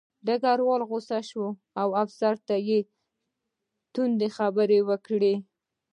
ډګروال 0.25 0.81
غوسه 0.89 1.19
شو 1.29 1.45
او 1.81 1.89
افسر 2.03 2.33
ته 2.47 2.55
یې 2.67 2.79
تندې 3.93 4.27
خبرې 4.37 4.79
وکړې 4.89 5.35